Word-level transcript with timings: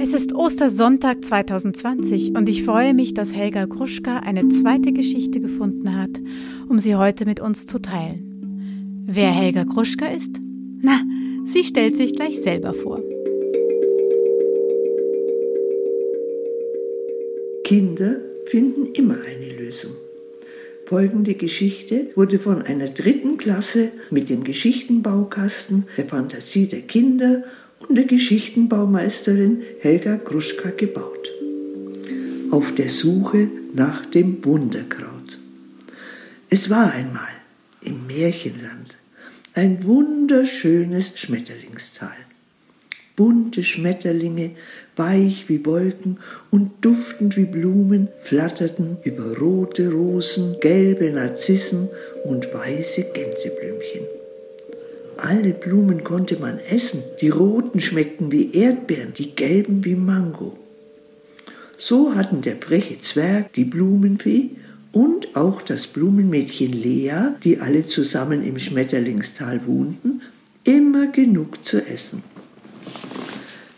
Es 0.00 0.14
ist 0.14 0.32
Ostersonntag 0.32 1.24
2020 1.24 2.36
und 2.36 2.48
ich 2.48 2.64
freue 2.64 2.94
mich, 2.94 3.14
dass 3.14 3.34
Helga 3.34 3.64
Gruschka 3.64 4.18
eine 4.20 4.48
zweite 4.48 4.92
Geschichte 4.92 5.40
gefunden 5.40 6.00
hat, 6.00 6.10
um 6.68 6.78
sie 6.78 6.94
heute 6.94 7.26
mit 7.26 7.40
uns 7.40 7.66
zu 7.66 7.80
teilen. 7.80 9.04
Wer 9.06 9.30
Helga 9.30 9.64
Gruschka 9.64 10.06
ist? 10.06 10.36
Na, 10.80 11.02
sie 11.44 11.64
stellt 11.64 11.96
sich 11.96 12.14
gleich 12.14 12.40
selber 12.40 12.74
vor. 12.74 13.02
Kinder 17.64 18.20
finden 18.46 18.92
immer 18.94 19.16
eine 19.20 19.52
Lösung. 19.58 19.92
Folgende 20.86 21.34
Geschichte 21.34 22.06
wurde 22.14 22.38
von 22.38 22.62
einer 22.62 22.88
dritten 22.88 23.36
Klasse 23.36 23.90
mit 24.10 24.30
dem 24.30 24.44
Geschichtenbaukasten 24.44 25.86
der 25.96 26.06
Fantasie 26.06 26.66
der 26.66 26.82
Kinder 26.82 27.42
und 27.80 27.94
der 27.94 28.04
Geschichtenbaumeisterin 28.04 29.62
Helga 29.80 30.16
Gruschka 30.16 30.70
gebaut. 30.70 31.30
Auf 32.50 32.74
der 32.74 32.88
Suche 32.88 33.48
nach 33.74 34.06
dem 34.06 34.44
Wunderkraut. 34.44 35.38
Es 36.50 36.70
war 36.70 36.92
einmal 36.92 37.28
im 37.82 38.06
Märchenland 38.06 38.96
ein 39.54 39.84
wunderschönes 39.84 41.18
Schmetterlingstal. 41.18 42.16
Bunte 43.16 43.64
Schmetterlinge, 43.64 44.52
weich 44.94 45.48
wie 45.48 45.66
Wolken 45.66 46.20
und 46.52 46.70
duftend 46.82 47.36
wie 47.36 47.44
Blumen, 47.44 48.08
flatterten 48.20 48.98
über 49.02 49.36
rote 49.36 49.90
Rosen, 49.90 50.56
gelbe 50.60 51.10
Narzissen 51.10 51.88
und 52.24 52.54
weiße 52.54 53.06
Gänseblümchen. 53.12 54.17
Alle 55.18 55.50
Blumen 55.52 56.04
konnte 56.04 56.38
man 56.38 56.58
essen. 56.58 57.02
Die 57.20 57.28
roten 57.28 57.80
schmeckten 57.80 58.30
wie 58.30 58.52
Erdbeeren, 58.52 59.14
die 59.14 59.34
gelben 59.34 59.84
wie 59.84 59.96
Mango. 59.96 60.56
So 61.76 62.14
hatten 62.14 62.40
der 62.40 62.56
freche 62.56 63.00
Zwerg, 63.00 63.52
die 63.54 63.64
Blumenfee 63.64 64.50
und 64.92 65.36
auch 65.36 65.60
das 65.60 65.88
Blumenmädchen 65.88 66.72
Lea, 66.72 67.32
die 67.42 67.58
alle 67.58 67.84
zusammen 67.84 68.44
im 68.44 68.60
Schmetterlingstal 68.60 69.66
wohnten, 69.66 70.22
immer 70.62 71.08
genug 71.08 71.64
zu 71.64 71.84
essen. 71.84 72.22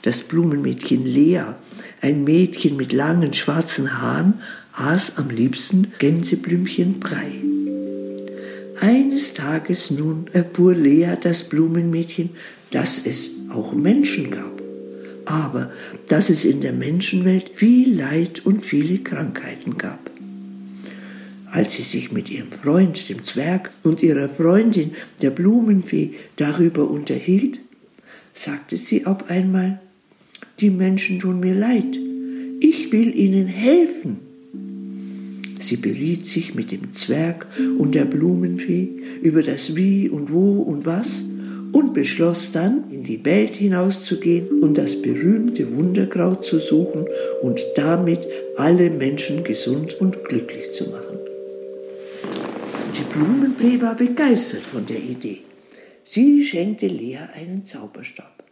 Das 0.03 0.19
Blumenmädchen 0.19 1.07
Lea, 1.07 1.55
ein 2.03 2.23
Mädchen 2.23 2.77
mit 2.77 2.93
langen 2.93 3.33
schwarzen 3.33 4.01
Haaren, 4.01 4.43
aß 4.75 5.17
am 5.17 5.31
liebsten 5.31 5.93
Gänseblümchenbrei. 5.99 7.50
Eines 8.81 9.35
Tages 9.35 9.91
nun 9.91 10.31
erfuhr 10.33 10.75
Lea 10.75 11.15
das 11.21 11.43
Blumenmädchen, 11.43 12.31
dass 12.71 13.05
es 13.05 13.33
auch 13.51 13.75
Menschen 13.75 14.31
gab, 14.31 14.63
aber 15.27 15.71
dass 16.09 16.31
es 16.31 16.47
in 16.47 16.63
der 16.63 16.73
Menschenwelt 16.73 17.51
viel 17.57 17.95
Leid 17.95 18.47
und 18.47 18.65
viele 18.65 18.99
Krankheiten 19.01 19.77
gab. 19.77 20.11
Als 21.51 21.75
sie 21.75 21.83
sich 21.83 22.11
mit 22.11 22.31
ihrem 22.31 22.51
Freund, 22.53 23.07
dem 23.11 23.23
Zwerg, 23.23 23.71
und 23.83 24.03
ihrer 24.03 24.31
Freundin, 24.31 24.93
der 25.21 25.31
Blumenfee, 25.31 26.15
darüber 26.37 26.89
unterhielt, 26.89 27.61
sagte 28.33 28.79
sie 28.79 29.05
auf 29.05 29.29
einmal, 29.29 29.79
die 30.61 30.71
Menschen 30.71 31.19
tun 31.19 31.41
mir 31.41 31.55
leid, 31.55 31.99
ich 32.61 32.91
will 32.93 33.15
ihnen 33.15 33.47
helfen. 33.47 34.30
Sie 35.61 35.77
beriet 35.77 36.27
sich 36.27 36.55
mit 36.55 36.73
dem 36.73 36.95
Zwerg 36.95 37.47
und 37.79 37.95
der 37.95 38.07
Blumenfee 38.07 38.89
über 39.23 39.43
das 39.43 39.77
Wie 39.77 40.09
und 40.09 40.33
Wo 40.33 40.63
und 40.63 40.87
Was 40.87 41.23
und 41.73 41.95
beschloss 41.95 42.53
dann, 42.53 42.91
in 42.91 43.05
die 43.05 43.25
Welt 43.25 43.57
hinauszugehen 43.57 44.63
und 44.63 44.77
das 44.79 45.01
berühmte 45.01 45.75
Wunderkraut 45.77 46.45
zu 46.45 46.59
suchen 46.59 47.07
und 47.43 47.61
damit 47.77 48.27
alle 48.57 48.91
Menschen 48.91 49.45
gesund 49.45 50.01
und 50.01 50.25
glücklich 50.25 50.73
zu 50.73 50.91
machen. 50.91 51.19
Die 52.97 53.15
Blumenfee 53.15 53.81
war 53.81 53.95
begeistert 53.95 54.63
von 54.63 54.87
der 54.87 54.99
Idee. 54.99 55.41
Sie 56.05 56.43
schenkte 56.43 56.87
Lea 56.87 57.29
einen 57.35 57.65
Zauberstab. 57.65 58.43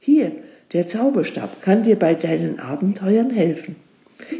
Hier, 0.00 0.32
der 0.72 0.88
Zauberstab 0.88 1.62
kann 1.62 1.84
dir 1.84 1.96
bei 1.96 2.14
deinen 2.14 2.58
Abenteuern 2.58 3.30
helfen. 3.30 3.76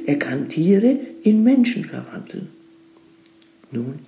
Er 0.06 0.18
kann 0.18 0.48
Tiere 0.48 0.98
in 1.26 1.42
Menschen 1.42 1.84
verwandeln. 1.86 2.48
Nun 3.72 3.98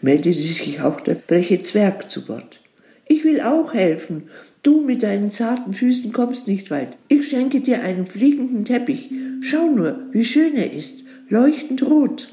meldete 0.00 0.38
sich 0.38 0.80
auch 0.80 1.00
der 1.02 1.16
freche 1.16 1.60
Zwerg 1.60 2.10
zu 2.10 2.26
Wort. 2.28 2.60
Ich 3.06 3.24
will 3.24 3.42
auch 3.42 3.74
helfen. 3.74 4.30
Du 4.62 4.80
mit 4.80 5.02
deinen 5.02 5.30
zarten 5.30 5.74
Füßen 5.74 6.14
kommst 6.14 6.48
nicht 6.48 6.70
weit. 6.70 6.96
Ich 7.08 7.28
schenke 7.28 7.60
dir 7.60 7.82
einen 7.82 8.06
fliegenden 8.06 8.64
Teppich. 8.64 9.10
Schau 9.42 9.66
nur, 9.66 9.98
wie 10.12 10.24
schön 10.24 10.56
er 10.56 10.72
ist, 10.72 11.04
leuchtend 11.28 11.82
rot. 11.82 12.32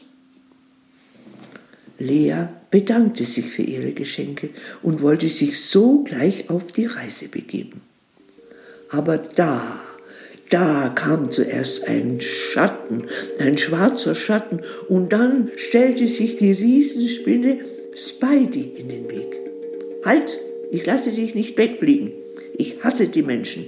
Lea 1.98 2.48
bedankte 2.72 3.26
sich 3.26 3.46
für 3.46 3.64
ihre 3.64 3.92
Geschenke 3.92 4.52
und 4.82 5.02
wollte 5.02 5.28
sich 5.28 5.60
sogleich 5.60 6.50
auf 6.50 6.72
die 6.72 6.86
Reise 6.86 7.28
begeben. 7.28 7.82
Aber 8.90 9.18
da 9.18 9.82
da 10.50 10.92
kam 10.96 11.32
zuerst 11.32 11.88
ein 11.88 12.20
Schatten, 12.22 13.06
ein 13.40 13.58
schwarzer 13.58 14.16
Schatten, 14.16 14.62
und 14.88 15.14
dann 15.14 15.52
stellte 15.56 16.08
sich 16.08 16.38
die 16.38 16.52
Riesenspinne 16.52 17.60
Spidey 17.96 18.74
in 18.78 18.90
den 18.90 19.10
Weg. 19.10 19.36
Halt, 20.04 20.38
ich 20.72 20.86
lasse 20.86 21.12
dich 21.12 21.36
nicht 21.36 21.58
wegfliegen. 21.58 22.12
Ich 22.58 22.84
hasse 22.84 23.08
die 23.08 23.24
Menschen. 23.24 23.66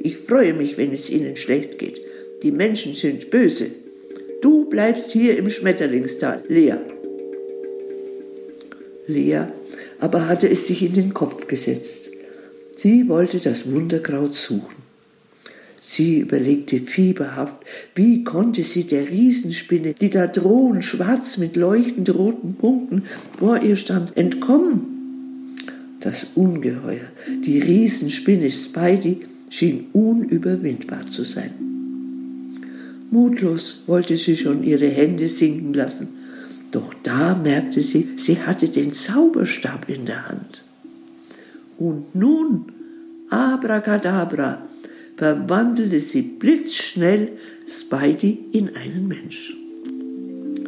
Ich 0.00 0.16
freue 0.18 0.54
mich, 0.54 0.78
wenn 0.78 0.92
es 0.92 1.10
ihnen 1.10 1.36
schlecht 1.36 1.78
geht. 1.78 2.00
Die 2.42 2.50
Menschen 2.50 2.94
sind 2.94 3.30
böse. 3.30 3.70
Du 4.40 4.68
bleibst 4.68 5.12
hier 5.12 5.36
im 5.36 5.48
Schmetterlingstal, 5.50 6.42
Lea. 6.48 6.76
Lea 9.06 9.46
aber 10.02 10.28
hatte 10.28 10.48
es 10.48 10.66
sich 10.66 10.82
in 10.82 10.94
den 10.94 11.14
Kopf 11.14 11.46
gesetzt. 11.46 12.10
Sie 12.74 13.08
wollte 13.08 13.38
das 13.38 13.70
Wunderkraut 13.70 14.34
suchen. 14.34 14.81
Sie 15.84 16.20
überlegte 16.20 16.78
fieberhaft, 16.78 17.60
wie 17.96 18.22
konnte 18.22 18.62
sie 18.62 18.84
der 18.84 19.10
Riesenspinne, 19.10 19.94
die 19.94 20.10
da 20.10 20.28
drohend 20.28 20.84
schwarz 20.84 21.38
mit 21.38 21.56
leuchtend 21.56 22.08
roten 22.14 22.54
Punkten 22.54 23.02
vor 23.36 23.60
ihr 23.60 23.74
stand, 23.76 24.16
entkommen? 24.16 25.56
Das 25.98 26.28
Ungeheuer, 26.36 27.08
die 27.44 27.58
Riesenspinne 27.58 28.50
Spidey, 28.50 29.22
schien 29.50 29.86
unüberwindbar 29.92 31.08
zu 31.10 31.24
sein. 31.24 31.50
Mutlos 33.10 33.82
wollte 33.88 34.16
sie 34.16 34.36
schon 34.36 34.62
ihre 34.62 34.88
Hände 34.88 35.28
sinken 35.28 35.74
lassen, 35.74 36.08
doch 36.70 36.94
da 37.02 37.34
merkte 37.34 37.82
sie, 37.82 38.10
sie 38.16 38.40
hatte 38.40 38.68
den 38.68 38.92
Zauberstab 38.92 39.88
in 39.88 40.06
der 40.06 40.28
Hand. 40.28 40.62
Und 41.76 42.14
nun, 42.14 42.66
abracadabra, 43.28 44.62
verwandelte 45.22 46.00
sie 46.00 46.22
blitzschnell 46.22 47.38
Spidey 47.68 48.40
in 48.50 48.74
einen 48.74 49.06
Mensch. 49.06 49.56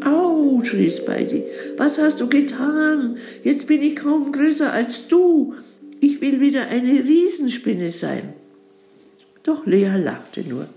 Au, 0.00 0.62
schrie 0.62 0.88
Spidey, 0.88 1.42
was 1.76 1.98
hast 1.98 2.20
du 2.20 2.28
getan? 2.28 3.16
Jetzt 3.42 3.66
bin 3.66 3.82
ich 3.82 3.96
kaum 3.96 4.30
größer 4.30 4.72
als 4.72 5.08
du. 5.08 5.54
Ich 5.98 6.20
will 6.20 6.40
wieder 6.40 6.68
eine 6.68 6.92
Riesenspinne 6.92 7.90
sein. 7.90 8.32
Doch 9.42 9.66
Lea 9.66 9.96
lachte 9.96 10.42
nur. 10.48 10.68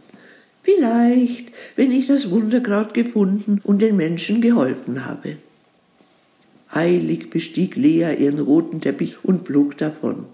Vielleicht, 0.63 1.49
wenn 1.75 1.91
ich 1.91 2.07
das 2.07 2.31
Wunderkraut 2.31 2.95
gefunden 2.95 3.61
und 3.63 3.83
den 3.83 3.95
Menschen 3.95 4.41
geholfen 4.41 5.05
habe. 5.05 5.38
Eilig 6.71 7.29
bestieg 7.29 7.75
Lea 7.75 8.15
ihren 8.17 8.39
roten 8.39 8.81
Teppich 8.81 9.23
und 9.23 9.45
flog 9.45 9.77
davon. 9.77 10.25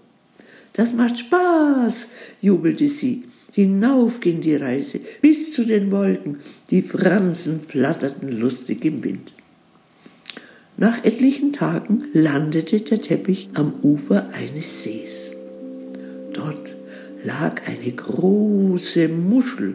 Das 0.72 0.94
macht 0.94 1.18
Spaß, 1.18 2.08
jubelte 2.40 2.88
sie. 2.88 3.24
Hinauf 3.54 4.18
ging 4.18 4.40
die 4.40 4.56
Reise 4.56 4.98
bis 5.22 5.52
zu 5.52 5.64
den 5.64 5.92
Wolken, 5.92 6.38
die 6.70 6.82
Fransen 6.82 7.60
flatterten 7.60 8.32
lustig 8.32 8.84
im 8.84 9.04
Wind. 9.04 9.32
Nach 10.76 11.04
etlichen 11.04 11.52
Tagen 11.52 12.06
landete 12.12 12.80
der 12.80 12.98
Teppich 12.98 13.50
am 13.54 13.74
Ufer 13.80 14.30
eines 14.34 14.82
Sees. 14.82 15.36
Dort 16.32 16.74
lag 17.22 17.62
eine 17.68 17.92
große 17.92 19.06
Muschel, 19.06 19.74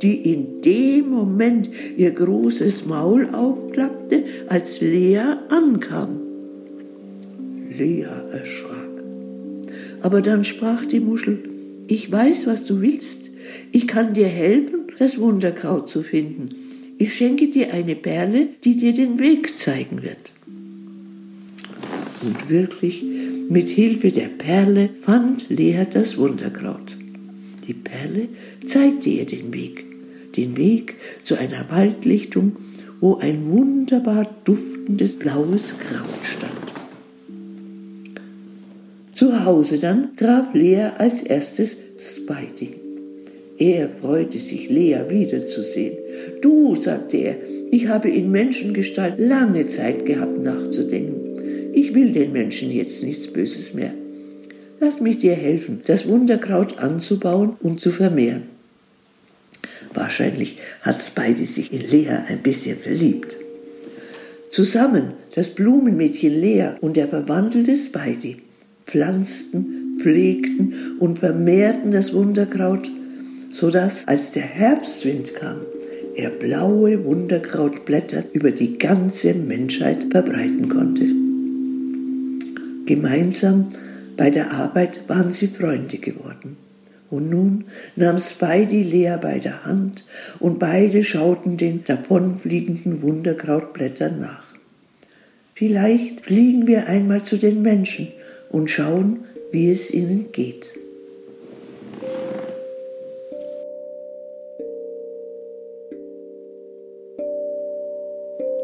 die 0.00 0.32
in 0.32 0.60
dem 0.62 1.10
Moment 1.10 1.68
ihr 1.96 2.12
großes 2.12 2.86
Maul 2.86 3.28
aufklappte, 3.34 4.22
als 4.46 4.80
Lea 4.80 5.34
ankam. 5.48 6.20
Lea 7.76 8.06
erschrak. 8.30 8.86
Aber 10.00 10.22
dann 10.22 10.44
sprach 10.44 10.84
die 10.84 11.00
Muschel, 11.00 11.42
ich 11.88 12.12
weiß, 12.12 12.46
was 12.46 12.64
du 12.64 12.80
willst. 12.80 13.30
Ich 13.72 13.88
kann 13.88 14.14
dir 14.14 14.28
helfen, 14.28 14.92
das 14.98 15.18
Wunderkraut 15.18 15.88
zu 15.88 16.02
finden. 16.02 16.54
Ich 16.98 17.14
schenke 17.14 17.48
dir 17.48 17.72
eine 17.72 17.96
Perle, 17.96 18.48
die 18.62 18.76
dir 18.76 18.92
den 18.92 19.18
Weg 19.18 19.56
zeigen 19.56 20.02
wird. 20.02 20.32
Und 22.22 22.50
wirklich, 22.50 23.02
mit 23.48 23.68
Hilfe 23.68 24.12
der 24.12 24.28
Perle 24.28 24.90
fand 25.00 25.48
Lea 25.48 25.86
das 25.90 26.18
Wunderkraut. 26.18 26.96
Die 27.66 27.74
Perle 27.74 28.28
zeigte 28.66 29.08
ihr 29.08 29.24
den 29.24 29.54
Weg, 29.54 29.84
den 30.36 30.56
Weg 30.56 30.96
zu 31.22 31.38
einer 31.38 31.70
Waldlichtung, 31.70 32.56
wo 33.00 33.16
ein 33.16 33.50
wunderbar 33.50 34.28
duftendes 34.44 35.16
blaues 35.16 35.76
Kraut 35.78 36.24
stand. 36.24 36.57
Zu 39.18 39.44
Hause 39.44 39.80
dann 39.80 40.14
traf 40.14 40.54
Lea 40.54 40.92
als 40.96 41.24
erstes 41.24 41.76
Spidey. 41.98 42.76
Er 43.58 43.88
freute 43.88 44.38
sich, 44.38 44.70
Lea 44.70 45.00
wiederzusehen. 45.08 45.96
Du, 46.40 46.76
sagte 46.76 47.16
er, 47.16 47.34
ich 47.72 47.88
habe 47.88 48.10
in 48.10 48.30
Menschengestalt 48.30 49.18
lange 49.18 49.66
Zeit 49.66 50.06
gehabt 50.06 50.38
nachzudenken. 50.38 51.74
Ich 51.74 51.96
will 51.96 52.12
den 52.12 52.30
Menschen 52.30 52.70
jetzt 52.70 53.02
nichts 53.02 53.26
Böses 53.26 53.74
mehr. 53.74 53.92
Lass 54.78 55.00
mich 55.00 55.18
dir 55.18 55.34
helfen, 55.34 55.80
das 55.84 56.06
Wunderkraut 56.06 56.78
anzubauen 56.78 57.56
und 57.60 57.80
zu 57.80 57.90
vermehren. 57.90 58.44
Wahrscheinlich 59.94 60.58
hat 60.82 61.02
Spidey 61.02 61.44
sich 61.44 61.72
in 61.72 61.80
Lea 61.90 62.18
ein 62.28 62.44
bisschen 62.44 62.78
verliebt. 62.78 63.36
Zusammen, 64.52 65.14
das 65.34 65.48
Blumenmädchen 65.48 66.32
Lea 66.32 66.74
und 66.80 66.96
der 66.96 67.08
verwandelte 67.08 67.74
Spidey, 67.74 68.36
pflanzten, 68.88 69.98
pflegten 70.00 70.96
und 70.98 71.20
vermehrten 71.20 71.92
das 71.92 72.12
Wunderkraut, 72.12 72.90
so 73.52 73.70
dass, 73.70 74.08
als 74.08 74.32
der 74.32 74.42
Herbstwind 74.42 75.34
kam, 75.34 75.60
er 76.16 76.30
blaue 76.30 77.04
Wunderkrautblätter 77.04 78.24
über 78.32 78.50
die 78.50 78.78
ganze 78.78 79.34
Menschheit 79.34 80.06
verbreiten 80.10 80.68
konnte. 80.68 81.06
Gemeinsam 82.86 83.68
bei 84.16 84.30
der 84.30 84.50
Arbeit 84.50 85.08
waren 85.08 85.32
sie 85.32 85.46
Freunde 85.46 85.98
geworden. 85.98 86.56
Und 87.10 87.30
nun 87.30 87.64
nahm 87.96 88.18
Spidey 88.18 88.82
Lea 88.82 89.16
bei 89.20 89.38
der 89.38 89.64
Hand 89.64 90.04
und 90.40 90.58
beide 90.58 91.04
schauten 91.04 91.56
den 91.56 91.84
davonfliegenden 91.84 93.00
Wunderkrautblättern 93.00 94.20
nach. 94.20 94.44
Vielleicht 95.54 96.22
fliegen 96.22 96.66
wir 96.66 96.86
einmal 96.86 97.22
zu 97.22 97.36
den 97.36 97.62
Menschen 97.62 98.08
und 98.50 98.70
schauen, 98.70 99.26
wie 99.50 99.70
es 99.70 99.92
ihnen 99.92 100.32
geht. 100.32 100.72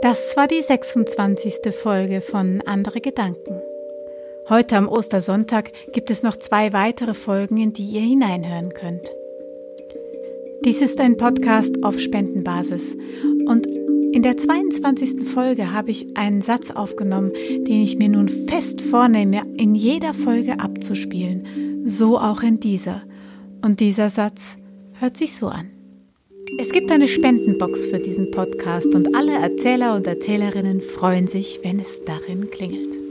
Das 0.03 0.37
war 0.37 0.47
die 0.47 0.61
26. 0.61 1.73
Folge 1.73 2.21
von 2.21 2.61
Andere 2.67 3.01
Gedanken. 3.01 3.63
Heute 4.51 4.77
am 4.77 4.87
Ostersonntag 4.87 5.73
gibt 5.93 6.11
es 6.11 6.23
noch 6.23 6.37
zwei 6.37 6.75
weitere 6.75 7.15
Folgen, 7.15 7.57
in 7.57 7.73
die 7.73 7.85
ihr 7.85 8.03
hineinhören 8.03 8.75
könnt. 8.75 9.15
Dies 10.63 10.83
ist 10.83 11.01
ein 11.01 11.17
Podcast 11.17 11.83
auf 11.83 11.99
Spendenbasis 11.99 12.97
und 13.47 13.67
in 14.15 14.23
der 14.23 14.37
22. 14.37 15.29
Folge 15.29 15.73
habe 15.73 15.91
ich 15.91 16.17
einen 16.17 16.41
Satz 16.41 16.71
aufgenommen, 16.71 17.33
den 17.33 17.83
ich 17.83 17.99
mir 17.99 18.09
nun 18.09 18.29
fest 18.29 18.81
vornehme, 18.81 19.43
in 19.57 19.75
jeder 19.75 20.15
Folge 20.15 20.61
abzuspielen, 20.61 21.83
so 21.85 22.17
auch 22.17 22.43
in 22.45 22.61
dieser. 22.61 23.03
Und 23.61 23.81
dieser 23.81 24.11
Satz 24.11 24.57
hört 25.01 25.17
sich 25.17 25.35
so 25.35 25.49
an. 25.49 25.69
Es 26.59 26.71
gibt 26.71 26.93
eine 26.93 27.09
Spendenbox 27.09 27.87
für 27.87 27.99
diesen 27.99 28.31
Podcast 28.31 28.95
und 28.95 29.17
alle 29.17 29.33
Erzähler 29.33 29.97
und 29.97 30.07
Erzählerinnen 30.07 30.81
freuen 30.81 31.27
sich, 31.27 31.59
wenn 31.65 31.81
es 31.81 32.05
darin 32.05 32.51
klingelt. 32.51 33.04